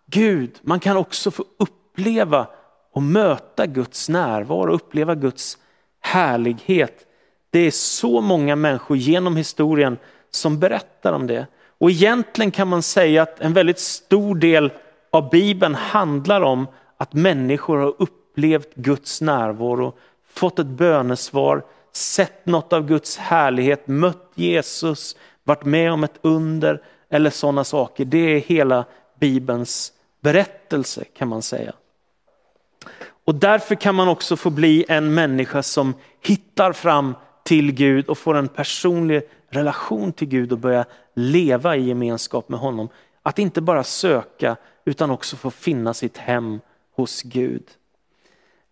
Gud. 0.05 0.59
Man 0.61 0.79
kan 0.79 0.97
också 0.97 1.31
få 1.31 1.45
uppleva 1.57 2.47
och 2.91 3.03
möta 3.03 3.65
Guds 3.65 4.09
närvaro, 4.09 4.73
uppleva 4.73 5.15
Guds 5.15 5.57
härlighet. 5.99 7.07
Det 7.51 7.59
är 7.59 7.71
så 7.71 8.21
många 8.21 8.55
människor 8.55 8.97
genom 8.97 9.37
historien 9.37 9.97
som 10.29 10.59
berättar 10.59 11.13
om 11.13 11.27
det. 11.27 11.47
Och 11.77 11.91
egentligen 11.91 12.51
kan 12.51 12.67
man 12.67 12.81
säga 12.81 13.23
att 13.23 13.39
en 13.39 13.53
väldigt 13.53 13.79
stor 13.79 14.35
del 14.35 14.71
av 15.11 15.29
Bibeln 15.29 15.75
handlar 15.75 16.41
om 16.41 16.67
att 16.97 17.13
människor 17.13 17.77
har 17.77 17.95
upplevt 17.99 18.75
Guds 18.75 19.21
närvaro, 19.21 19.93
fått 20.33 20.59
ett 20.59 20.67
bönesvar, 20.67 21.63
sett 21.93 22.45
något 22.45 22.73
av 22.73 22.87
Guds 22.87 23.17
härlighet, 23.17 23.87
mött 23.87 24.31
Jesus, 24.35 25.15
varit 25.43 25.65
med 25.65 25.91
om 25.91 26.03
ett 26.03 26.19
under 26.21 26.81
eller 27.09 27.29
sådana 27.29 27.63
saker. 27.63 28.05
Det 28.05 28.17
är 28.17 28.39
hela 28.39 28.85
Bibelns 29.19 29.93
berättelse 30.21 31.03
kan 31.17 31.27
man 31.27 31.41
säga. 31.41 31.73
Och 33.25 33.35
därför 33.35 33.75
kan 33.75 33.95
man 33.95 34.07
också 34.07 34.35
få 34.35 34.49
bli 34.49 34.85
en 34.87 35.13
människa 35.13 35.63
som 35.63 35.93
hittar 36.21 36.73
fram 36.73 37.15
till 37.51 37.71
Gud 37.71 38.09
och 38.09 38.17
får 38.17 38.35
en 38.35 38.47
personlig 38.47 39.21
relation 39.49 40.13
till 40.13 40.27
Gud 40.27 40.51
och 40.51 40.57
börja 40.57 40.85
leva 41.15 41.75
i 41.75 41.87
gemenskap 41.87 42.49
med 42.49 42.59
honom. 42.59 42.89
Att 43.23 43.39
inte 43.39 43.61
bara 43.61 43.83
söka 43.83 44.55
utan 44.85 45.11
också 45.11 45.35
få 45.35 45.51
finna 45.51 45.93
sitt 45.93 46.17
hem 46.17 46.59
hos 46.95 47.21
Gud. 47.21 47.63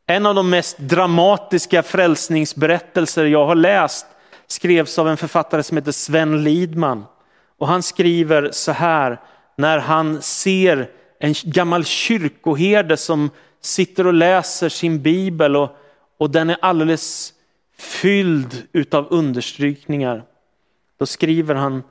En 0.06 0.26
av 0.26 0.36
de 0.36 0.50
mest 0.50 0.78
dramatiska 0.78 1.84
frälsningsberättelser 1.84 3.26
jag 3.26 3.46
har 3.46 3.56
läst 3.56 4.06
skrevs 4.48 5.00
av 5.00 5.08
en 5.08 5.18
författare 5.18 5.64
som 5.64 5.78
heter 5.78 5.92
Sven 5.92 6.44
Lidman. 6.44 7.06
Och 7.58 7.68
han 7.68 7.84
skriver 7.84 8.50
så 8.52 8.72
här 8.72 9.20
när 9.56 9.78
han 9.78 10.22
ser 10.22 10.90
en 11.20 11.34
gammal 11.44 11.86
kyrkoherde 11.86 12.98
som 12.98 13.30
sitter 13.62 14.08
och 14.08 14.14
läser 14.14 14.70
sin 14.70 15.02
bibel 15.02 15.56
och, 15.56 15.78
och 16.18 16.30
den 16.30 16.50
är 16.50 16.58
alldeles 16.62 17.34
fylld 17.80 18.64
utav 18.72 19.08
understrykningar. 19.10 20.24
Då 21.00 21.06
skriver 21.06 21.56
han 21.56 21.84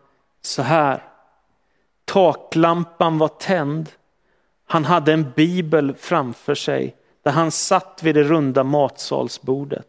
så 0.42 0.62
här. 0.62 1.02
Taklampan 2.04 3.18
var 3.18 3.28
tänd. 3.28 3.88
Han 4.66 4.84
hade 4.84 5.12
en 5.12 5.32
bibel 5.36 5.94
framför 5.98 6.54
sig 6.54 6.96
där 7.22 7.30
han 7.32 7.50
satt 7.50 8.00
vid 8.02 8.14
det 8.14 8.22
runda 8.22 8.64
matsalsbordet. 8.64 9.86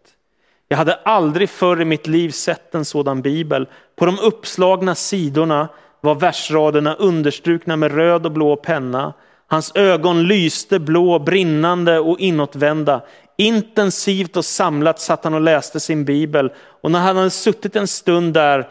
Jag 0.68 0.78
hade 0.78 0.96
aldrig 0.96 1.50
förr 1.50 1.82
i 1.82 1.86
mitt 1.86 2.08
liv 2.08 2.30
sett 2.30 2.76
en 2.76 2.86
sådan 2.86 3.22
bibel. 3.22 3.68
På 3.96 4.06
de 4.06 4.20
uppslagna 4.20 4.96
sidorna 4.96 5.68
var 6.02 6.16
versraderna 6.16 6.94
understrukna 6.94 7.76
med 7.76 7.92
röd 7.92 8.26
och 8.26 8.32
blå 8.32 8.56
penna. 8.56 9.14
Hans 9.48 9.72
ögon 9.76 10.28
lyste 10.28 10.80
blå, 10.80 11.20
brinnande 11.20 12.00
och 12.00 12.20
inåtvända. 12.20 13.02
Intensivt 13.40 14.38
och 14.38 14.46
samlat 14.46 15.00
satt 15.00 15.24
han 15.24 15.34
och 15.34 15.42
läste 15.42 15.80
sin 15.80 16.06
bibel. 16.06 16.52
Och 16.58 16.92
när 16.92 17.00
han 17.00 17.18
hade 17.18 17.30
suttit 17.30 17.76
en 17.76 17.88
stund 17.88 18.34
där 18.34 18.70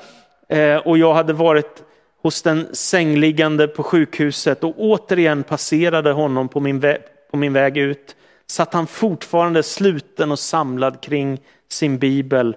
eh, 0.48 0.76
och 0.76 0.98
jag 0.98 1.14
hade 1.14 1.32
varit 1.32 1.82
hos 2.22 2.42
den 2.42 2.66
sängliggande 2.72 3.68
på 3.68 3.82
sjukhuset 3.82 4.64
och 4.64 4.74
återigen 4.78 5.42
passerade 5.42 6.12
honom 6.12 6.48
på 6.48 6.60
min, 6.60 6.80
vä 6.80 6.98
på 7.30 7.36
min 7.36 7.52
väg 7.52 7.76
ut, 7.76 8.16
satt 8.46 8.74
han 8.74 8.86
fortfarande 8.86 9.62
sluten 9.62 10.32
och 10.32 10.38
samlad 10.38 11.00
kring 11.00 11.40
sin 11.70 11.98
bibel. 11.98 12.56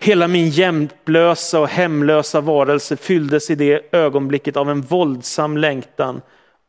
Hela 0.00 0.28
min 0.28 0.48
jämtlösa 0.48 1.60
och 1.60 1.68
hemlösa 1.68 2.40
varelse 2.40 2.96
fylldes 2.96 3.50
i 3.50 3.54
det 3.54 3.94
ögonblicket 3.94 4.56
av 4.56 4.70
en 4.70 4.80
våldsam 4.80 5.56
längtan. 5.56 6.20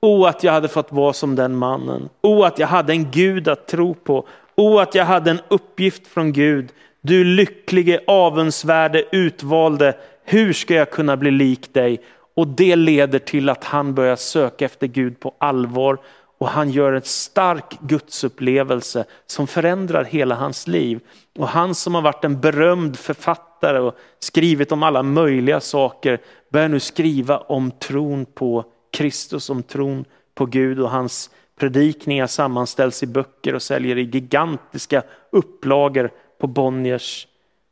O 0.01 0.25
att 0.25 0.43
jag 0.43 0.51
hade 0.51 0.67
fått 0.67 0.91
vara 0.91 1.13
som 1.13 1.35
den 1.35 1.55
mannen. 1.55 2.09
O 2.21 2.43
att 2.43 2.59
jag 2.59 2.67
hade 2.67 2.93
en 2.93 3.11
Gud 3.11 3.47
att 3.47 3.67
tro 3.67 3.93
på. 3.93 4.27
O 4.55 4.79
att 4.79 4.95
jag 4.95 5.05
hade 5.05 5.31
en 5.31 5.41
uppgift 5.47 6.07
från 6.07 6.33
Gud. 6.33 6.69
Du 7.01 7.23
lycklige, 7.23 7.99
avundsvärde, 8.07 9.03
utvalde. 9.11 9.97
Hur 10.23 10.53
ska 10.53 10.73
jag 10.73 10.91
kunna 10.91 11.17
bli 11.17 11.31
lik 11.31 11.73
dig? 11.73 12.01
Och 12.35 12.47
det 12.47 12.75
leder 12.75 13.19
till 13.19 13.49
att 13.49 13.63
han 13.63 13.93
börjar 13.93 14.15
söka 14.15 14.65
efter 14.65 14.87
Gud 14.87 15.19
på 15.19 15.35
allvar 15.37 15.97
och 16.37 16.47
han 16.47 16.69
gör 16.69 16.93
en 16.93 17.01
stark 17.01 17.79
gudsupplevelse 17.79 19.05
som 19.27 19.47
förändrar 19.47 20.03
hela 20.03 20.35
hans 20.35 20.67
liv. 20.67 20.99
Och 21.37 21.47
han 21.47 21.75
som 21.75 21.95
har 21.95 22.01
varit 22.01 22.25
en 22.25 22.41
berömd 22.41 22.97
författare 22.97 23.79
och 23.79 23.95
skrivit 24.19 24.71
om 24.71 24.83
alla 24.83 25.03
möjliga 25.03 25.59
saker 25.59 26.19
börjar 26.49 26.69
nu 26.69 26.79
skriva 26.79 27.37
om 27.37 27.71
tron 27.71 28.25
på 28.25 28.65
Kristus, 28.93 29.49
om 29.49 29.63
tron 29.63 30.05
på 30.35 30.45
Gud 30.45 30.79
och 30.79 30.89
hans 30.89 31.29
predikningar 31.55 32.27
sammanställs 32.27 33.03
i 33.03 33.07
böcker 33.07 33.55
och 33.55 33.61
säljer 33.61 33.97
i 33.97 34.01
gigantiska 34.01 35.03
upplagor 35.29 36.11
på 36.39 36.47
Bonniers 36.47 37.27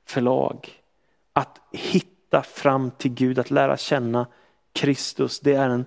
förlag. 0.07 0.69
Att 1.33 1.59
hitta 1.71 2.43
fram 2.43 2.91
till 2.91 3.13
Gud, 3.13 3.39
att 3.39 3.51
lära 3.51 3.77
känna 3.77 4.27
Kristus, 4.73 5.39
det 5.39 5.53
är 5.53 5.69
en 5.69 5.85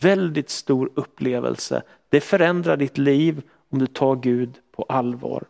väldigt 0.00 0.50
stor 0.50 0.90
upplevelse. 0.94 1.82
Det 2.08 2.20
förändrar 2.20 2.76
ditt 2.76 2.98
liv 2.98 3.42
om 3.70 3.78
du 3.78 3.86
tar 3.86 4.16
Gud 4.16 4.54
på 4.76 4.82
allvar. 4.82 5.44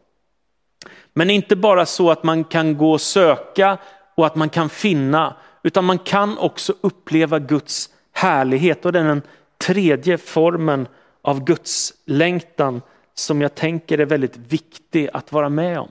Men 1.12 1.30
inte 1.30 1.56
bara 1.56 1.86
så 1.86 2.10
att 2.10 2.24
man 2.24 2.44
kan 2.44 2.76
gå 2.76 2.92
och 2.92 3.00
söka 3.00 3.78
och 4.14 4.26
att 4.26 4.36
man 4.36 4.48
kan 4.48 4.68
finna, 4.68 5.36
utan 5.62 5.84
man 5.84 5.98
kan 5.98 6.38
också 6.38 6.74
uppleva 6.80 7.38
Guds 7.38 7.90
härlighet. 8.12 8.86
Och 8.86 8.92
det 8.92 8.98
är 8.98 9.04
den 9.04 9.22
tredje 9.58 10.18
formen 10.18 10.88
av 11.26 11.44
Guds 11.44 11.94
längtan 12.04 12.82
som 13.14 13.42
jag 13.42 13.54
tänker 13.54 13.98
är 13.98 14.06
väldigt 14.06 14.36
viktig 14.36 15.08
att 15.12 15.32
vara 15.32 15.48
med 15.48 15.78
om. 15.78 15.88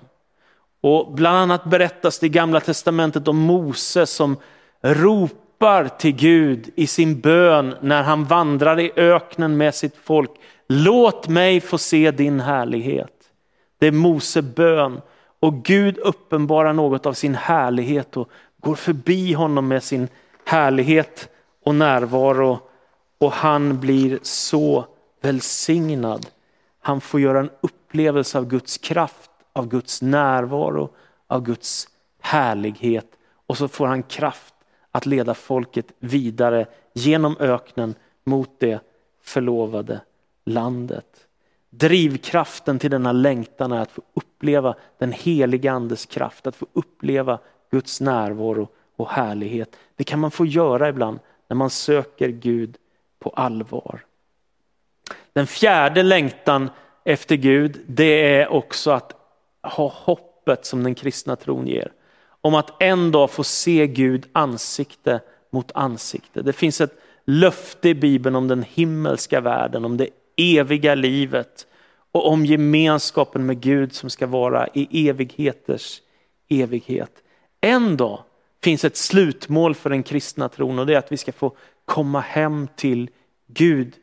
Och 0.82 1.13
bland 1.13 1.38
annat 1.38 1.63
berättas 1.63 2.20
det 2.20 2.25
i 2.25 2.30
gamla 2.30 2.60
testamentet 2.60 3.27
om 3.27 3.38
Mose 3.38 4.06
som 4.06 4.38
ropar 4.82 5.46
ropar 5.56 5.88
till 5.88 6.15
Gud 6.15 6.70
i 6.75 6.88
sin 6.88 7.20
bön 7.20 7.75
när 7.82 8.04
han 8.04 8.25
vandrar 8.25 8.80
i 8.80 8.92
öknen 8.96 9.58
med 9.58 9.75
sitt 9.75 9.96
folk. 10.04 10.32
Låt 10.68 11.27
mig 11.27 11.62
få 11.62 11.77
se 11.77 12.12
din 12.12 12.39
härlighet. 12.39 13.12
Det 13.80 13.88
är 13.88 13.92
Mose 13.92 14.42
bön 14.42 15.01
och 15.39 15.63
Gud 15.63 15.98
uppenbarar 15.98 16.74
något 16.74 17.06
av 17.06 17.13
sin 17.13 17.36
härlighet 17.36 18.18
och 18.18 18.30
går 18.62 18.75
förbi 18.75 19.34
honom 19.34 19.68
med 19.68 19.84
sin 19.84 20.08
härlighet 20.46 21.30
och 21.65 21.75
närvaro 21.75 22.60
och 23.20 23.32
han 23.32 23.80
blir 23.80 24.20
så 24.22 24.86
välsignad. 25.25 26.27
Han 26.79 27.01
får 27.01 27.20
göra 27.20 27.39
en 27.39 27.50
upplevelse 27.62 28.38
av 28.38 28.48
Guds 28.48 28.77
kraft, 28.77 29.32
av 29.53 29.67
Guds 29.67 30.01
närvaro, 30.01 30.89
av 31.27 31.44
Guds 31.44 31.88
härlighet 32.20 33.08
och 33.48 33.58
så 33.58 33.67
får 33.67 33.88
han 33.88 34.03
kraft 34.03 34.53
att 34.91 35.05
leda 35.05 35.34
folket 35.34 35.91
vidare 36.00 36.65
genom 36.94 37.38
öknen 37.39 37.96
mot 38.24 38.60
det 38.60 38.79
förlovade 39.22 40.01
landet. 40.46 41.27
Drivkraften 41.70 42.79
till 42.79 42.91
denna 42.91 43.12
längtan 43.12 43.72
är 43.72 43.82
att 43.82 43.91
få 43.91 44.01
uppleva 44.13 44.75
den 44.98 45.12
heliga 45.12 45.72
andes 45.72 46.05
kraft, 46.05 46.48
att 46.48 46.55
få 46.55 46.67
uppleva 46.74 47.39
Guds 47.72 48.01
närvaro 48.01 48.67
och 48.96 49.10
härlighet. 49.10 49.75
Det 49.96 50.03
kan 50.03 50.20
man 50.20 50.32
få 50.32 50.46
göra 50.46 50.89
ibland 50.89 51.20
när 51.48 51.55
man 51.55 51.70
söker 51.70 52.29
Gud 52.29 52.77
på 53.20 53.29
allvar. 53.29 54.05
Den 55.36 55.48
fjärde 55.48 56.04
längtan 56.04 56.70
efter 57.06 57.36
Gud, 57.36 57.82
det 57.88 58.36
är 58.36 58.48
också 58.48 58.92
att 58.92 59.13
ha 59.63 59.88
hoppet 59.96 60.65
som 60.65 60.84
den 60.84 60.96
kristna 60.96 61.36
tron 61.36 61.68
ger. 61.68 61.92
Om 62.42 62.56
att 62.56 62.82
en 62.82 63.12
dag 63.12 63.32
få 63.32 63.44
se 63.44 63.88
Gud 63.88 64.25
ansikte 64.34 65.22
mot 65.51 65.72
ansikte. 65.74 66.42
Det 66.42 66.54
finns 66.54 66.82
ett 66.82 67.00
löfte 67.25 67.89
i 67.89 67.96
Bibeln 67.96 68.36
om 68.36 68.48
den 68.48 68.63
himmelska 68.63 69.42
världen, 69.42 69.86
om 69.86 69.98
det 69.98 70.10
eviga 70.38 70.96
livet 70.96 71.68
och 72.12 72.30
om 72.30 72.46
gemenskapen 72.46 73.46
med 73.46 73.62
Gud 73.62 73.94
som 73.94 74.10
ska 74.10 74.27
vara 74.27 74.68
i 74.74 75.10
evigheters 75.10 76.01
evighet. 76.50 77.12
En 77.62 77.98
dag 77.98 78.20
finns 78.63 78.86
ett 78.86 78.98
slutmål 78.98 79.75
för 79.75 79.89
den 79.89 80.04
kristna 80.04 80.50
tron 80.50 80.80
och 80.80 80.86
det 80.86 80.94
är 80.94 80.98
att 80.98 81.12
vi 81.12 81.18
ska 81.18 81.32
få 81.32 81.58
komma 81.86 82.20
hem 82.20 82.68
till 82.75 83.10
Gud 83.48 83.94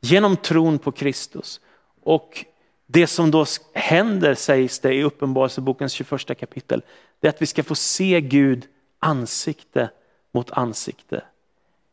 genom 0.00 0.36
tron 0.36 0.78
på 0.78 0.92
Kristus. 0.92 1.60
Och 2.02 2.44
det 2.86 3.06
som 3.06 3.30
då 3.30 3.44
händer 3.74 4.34
sägs 4.34 4.78
det 4.78 4.94
i 4.94 5.02
Uppenbarelsebokens 5.02 5.92
21 5.92 6.38
kapitel, 6.38 6.82
det 7.20 7.26
är 7.26 7.30
att 7.30 7.42
vi 7.42 7.46
ska 7.46 7.62
få 7.62 7.74
se 7.74 8.20
Gud 8.20 8.66
ansikte 8.98 9.90
mot 10.32 10.50
ansikte. 10.50 11.24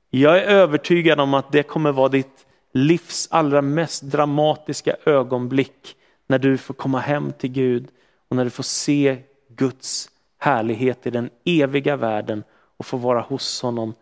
Jag 0.09 0.37
är 0.37 0.41
övertygad 0.41 1.19
om 1.19 1.33
att 1.33 1.51
det 1.51 1.63
kommer 1.63 1.91
vara 1.91 2.09
ditt 2.09 2.45
livs 2.73 3.27
allra 3.31 3.61
mest 3.61 4.03
dramatiska 4.03 4.95
ögonblick 5.05 5.95
när 6.27 6.39
du 6.39 6.57
får 6.57 6.73
komma 6.73 6.99
hem 6.99 7.31
till 7.31 7.51
Gud 7.51 7.87
och 8.27 8.35
när 8.35 8.43
du 8.43 8.49
får 8.49 8.63
se 8.63 9.17
Guds 9.47 10.09
härlighet 10.37 11.07
i 11.07 11.09
den 11.09 11.29
eviga 11.45 11.95
världen 11.95 12.43
och 12.77 12.85
få 12.85 12.97
vara 12.97 13.21
hos 13.21 13.61
honom 13.61 13.93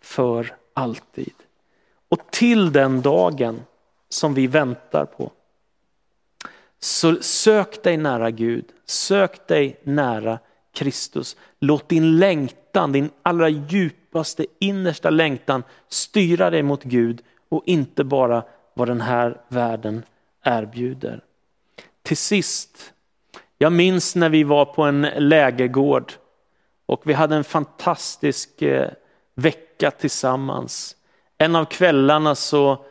för 0.00 0.56
alltid. 0.74 1.34
Och 2.12 2.30
till 2.30 2.72
den 2.72 3.02
dagen 3.02 3.62
som 4.08 4.34
vi 4.34 4.46
väntar 4.46 5.04
på, 5.04 5.32
så 6.80 7.22
sök 7.22 7.82
dig 7.82 7.96
nära 7.96 8.30
Gud, 8.30 8.64
sök 8.86 9.48
dig 9.48 9.80
nära 9.82 10.38
Kristus. 10.74 11.36
Låt 11.58 11.88
din 11.88 12.18
längtan, 12.18 12.92
din 12.92 13.10
allra 13.22 13.48
djupaste 13.48 14.46
innersta 14.58 15.10
längtan 15.10 15.62
styra 15.88 16.50
dig 16.50 16.62
mot 16.62 16.82
Gud 16.82 17.22
och 17.48 17.62
inte 17.66 18.04
bara 18.04 18.44
vad 18.74 18.88
den 18.88 19.00
här 19.00 19.40
världen 19.48 20.02
erbjuder. 20.42 21.24
Till 22.02 22.16
sist, 22.16 22.92
jag 23.58 23.72
minns 23.72 24.16
när 24.16 24.28
vi 24.28 24.44
var 24.44 24.64
på 24.64 24.82
en 24.82 25.02
lägergård 25.02 26.12
och 26.86 27.02
vi 27.04 27.12
hade 27.12 27.36
en 27.36 27.44
fantastisk 27.44 28.62
eh, 28.62 28.90
vecka 29.34 29.90
tillsammans. 29.90 30.96
En 31.42 31.56
av 31.56 31.64
kvällarna 31.64 32.34
så 32.34 32.84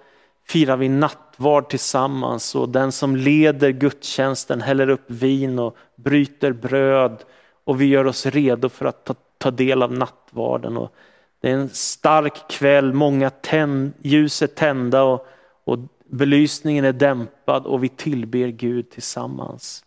firar 0.47 0.77
vi 0.77 0.89
nattvard 0.89 1.69
tillsammans 1.69 2.55
och 2.55 2.69
den 2.69 2.91
som 2.91 3.15
leder 3.15 3.69
gudstjänsten 3.69 4.61
häller 4.61 4.89
upp 4.89 5.03
vin 5.07 5.59
och 5.59 5.77
bryter 5.95 6.51
bröd 6.51 7.23
och 7.63 7.81
vi 7.81 7.85
gör 7.85 8.07
oss 8.07 8.25
redo 8.25 8.69
för 8.69 8.85
att 8.85 9.05
ta, 9.05 9.15
ta 9.37 9.51
del 9.51 9.83
av 9.83 9.93
nattvarden. 9.93 10.77
Och 10.77 10.93
det 11.41 11.49
är 11.49 11.53
en 11.53 11.69
stark 11.69 12.49
kväll, 12.49 12.93
många 12.93 13.29
tänd, 13.29 13.93
ljus 14.01 14.41
är 14.41 14.47
tända 14.47 15.03
och, 15.03 15.27
och 15.63 15.79
belysningen 16.05 16.85
är 16.85 16.93
dämpad 16.93 17.65
och 17.65 17.83
vi 17.83 17.89
tillber 17.89 18.47
Gud 18.47 18.89
tillsammans. 18.89 19.85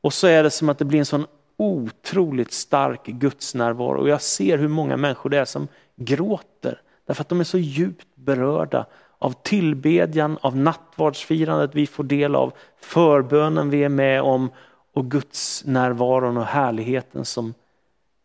Och 0.00 0.12
så 0.12 0.26
är 0.26 0.42
det 0.42 0.50
som 0.50 0.68
att 0.68 0.78
det 0.78 0.84
blir 0.84 0.98
en 0.98 1.06
sån 1.06 1.26
otroligt 1.56 2.52
stark 2.52 3.06
gudsnärvaro 3.06 4.00
och 4.00 4.08
jag 4.08 4.22
ser 4.22 4.58
hur 4.58 4.68
många 4.68 4.96
människor 4.96 5.30
det 5.30 5.38
är 5.38 5.44
som 5.44 5.68
gråter 5.96 6.82
därför 7.08 7.22
att 7.22 7.28
de 7.28 7.40
är 7.40 7.44
så 7.44 7.58
djupt 7.58 8.06
berörda 8.14 8.86
av 9.18 9.32
tillbedjan, 9.42 10.38
av 10.40 10.56
nattvardsfirandet 10.56 11.74
vi 11.74 11.86
får 11.86 12.04
del 12.04 12.34
av, 12.34 12.52
förbönen 12.80 13.70
vi 13.70 13.84
är 13.84 13.88
med 13.88 14.22
om 14.22 14.50
och 14.92 15.10
Guds 15.10 15.64
närvaron 15.64 16.36
och 16.36 16.44
härligheten 16.44 17.24
som 17.24 17.54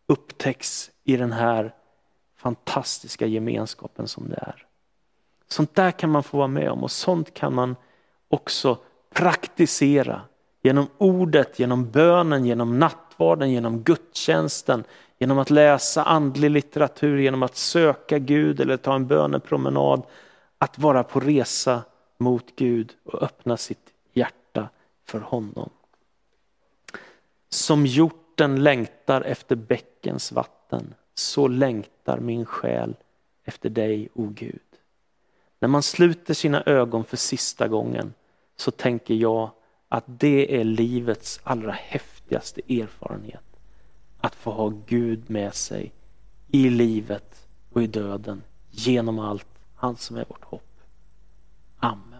upptäcks 0.07 0.91
i 1.03 1.17
den 1.17 1.31
här 1.31 1.73
fantastiska 2.37 3.25
gemenskapen 3.25 4.07
som 4.07 4.29
det 4.29 4.35
är. 4.35 4.65
Sånt 5.47 5.75
där 5.75 5.91
kan 5.91 6.09
man 6.09 6.23
få 6.23 6.37
vara 6.37 6.47
med 6.47 6.69
om 6.69 6.83
och 6.83 6.91
sånt 6.91 7.33
kan 7.33 7.55
man 7.55 7.75
också 8.27 8.77
praktisera 9.13 10.21
genom 10.61 10.87
ordet, 10.97 11.59
genom 11.59 11.89
bönen, 11.89 12.45
genom 12.45 12.79
nattvarden, 12.79 13.51
genom 13.51 13.83
gudstjänsten, 13.83 14.83
genom 15.23 15.39
att 15.39 15.49
läsa 15.49 16.03
andlig 16.03 16.51
litteratur, 16.51 17.17
genom 17.17 17.43
att 17.43 17.55
söka 17.55 18.19
Gud 18.19 18.59
eller 18.59 18.77
ta 18.77 18.95
en 18.95 19.07
bönepromenad. 19.07 20.03
Att 20.57 20.79
vara 20.79 21.03
på 21.03 21.19
resa 21.19 21.81
mot 22.17 22.55
Gud 22.55 22.93
och 23.03 23.23
öppna 23.23 23.57
sitt 23.57 23.93
hjärta 24.13 24.69
för 25.05 25.19
honom. 25.19 25.69
Som 27.49 27.85
hjorten 27.85 28.63
längtar 28.63 29.21
efter 29.21 29.55
bäckens 29.55 30.31
vatten, 30.31 30.93
så 31.13 31.47
längtar 31.47 32.19
min 32.19 32.45
själ 32.45 32.95
efter 33.43 33.69
dig, 33.69 34.09
o 34.13 34.27
Gud. 34.35 34.59
När 35.59 35.67
man 35.67 35.83
sluter 35.83 36.33
sina 36.33 36.63
ögon 36.65 37.03
för 37.03 37.17
sista 37.17 37.67
gången 37.67 38.13
så 38.55 38.71
tänker 38.71 39.13
jag 39.13 39.49
att 39.89 40.03
det 40.07 40.59
är 40.59 40.63
livets 40.63 41.39
allra 41.43 41.71
häftigaste 41.71 42.61
erfarenhet. 42.69 43.52
Att 44.23 44.35
få 44.35 44.51
ha 44.51 44.73
Gud 44.85 45.29
med 45.29 45.55
sig 45.55 45.91
i 46.47 46.69
livet 46.69 47.45
och 47.73 47.83
i 47.83 47.87
döden, 47.87 48.41
genom 48.71 49.19
allt. 49.19 49.47
Han 49.75 49.97
som 49.97 50.17
är 50.17 50.25
vårt 50.25 50.43
hopp. 50.43 50.81
Amen. 51.79 52.12